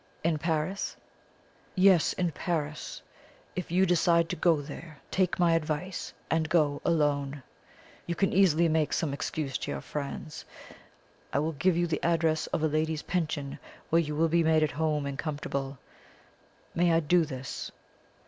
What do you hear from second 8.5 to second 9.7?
make some excuse to